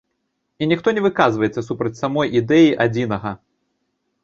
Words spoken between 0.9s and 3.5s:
не выказваецца супраць самой ідэі адзінага.